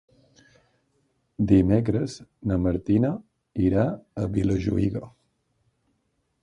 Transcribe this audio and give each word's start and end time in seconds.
Dimecres 1.51 2.15
na 2.51 2.57
Martina 2.65 3.13
irà 3.67 3.85
a 4.23 4.27
Vilajuïga. 4.39 5.09